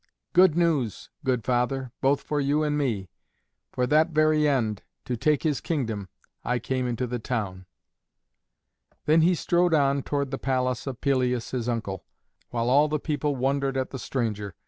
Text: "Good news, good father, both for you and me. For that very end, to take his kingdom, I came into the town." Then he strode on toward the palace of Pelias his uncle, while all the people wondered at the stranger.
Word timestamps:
"Good 0.33 0.57
news, 0.57 1.11
good 1.23 1.43
father, 1.43 1.91
both 2.01 2.21
for 2.21 2.41
you 2.41 2.63
and 2.63 2.75
me. 2.75 3.11
For 3.71 3.85
that 3.85 4.09
very 4.09 4.47
end, 4.47 4.81
to 5.05 5.15
take 5.15 5.43
his 5.43 5.61
kingdom, 5.61 6.09
I 6.43 6.57
came 6.57 6.87
into 6.87 7.05
the 7.05 7.19
town." 7.19 7.67
Then 9.05 9.21
he 9.21 9.35
strode 9.35 9.75
on 9.75 10.01
toward 10.01 10.31
the 10.31 10.39
palace 10.39 10.87
of 10.87 11.01
Pelias 11.01 11.51
his 11.51 11.69
uncle, 11.69 12.03
while 12.49 12.67
all 12.67 12.87
the 12.87 12.97
people 12.97 13.35
wondered 13.35 13.77
at 13.77 13.91
the 13.91 13.99
stranger. 13.99 14.55